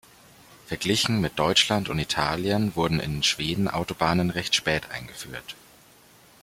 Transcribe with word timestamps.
Verglichen 0.65 1.21
mit 1.21 1.37
Deutschland 1.37 1.87
und 1.87 1.99
Italien 1.99 2.75
wurden 2.75 2.99
in 2.99 3.21
Schweden 3.21 3.67
Autobahnen 3.67 4.31
recht 4.31 4.55
spät 4.55 4.89
eingeführt. 4.89 5.55